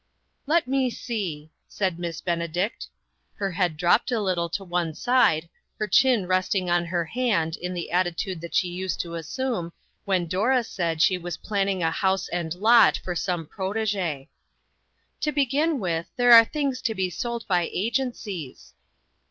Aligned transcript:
"Let 0.53 0.67
me 0.67 0.89
see," 0.89 1.51
said 1.67 1.99
Miss 1.99 2.21
Benedict; 2.21 2.87
her 3.35 3.51
head 3.51 3.77
dropped 3.77 4.11
a 4.11 4.19
little 4.19 4.49
to 4.49 4.63
one 4.63 4.95
side, 4.95 5.47
her 5.77 5.85
chin 5.87 6.25
resting 6.25 6.71
on 6.71 6.85
her 6.85 7.05
hand 7.05 7.55
in 7.55 7.75
the 7.75 7.91
attitude 7.91 8.41
that 8.41 8.55
she 8.55 8.67
used 8.69 8.99
to 9.01 9.13
assume, 9.13 9.73
when 10.05 10.25
Dora 10.25 10.63
said 10.63 11.03
she 11.03 11.19
was 11.19 11.37
planning 11.37 11.83
a 11.83 11.91
house 11.91 12.27
and 12.29 12.55
lot 12.55 12.97
for 12.97 13.15
some 13.15 13.45
prote'ge'." 13.45 14.27
To 15.21 15.31
begin 15.31 15.79
with, 15.79 16.09
there 16.15 16.33
are 16.33 16.45
things 16.45 16.81
to 16.81 16.95
be 16.95 17.11
sold 17.11 17.45
by 17.47 17.69
agencies." 17.71 18.73